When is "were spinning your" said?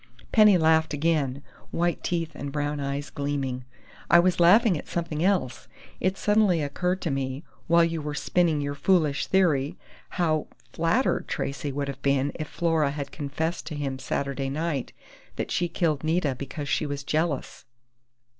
8.01-8.73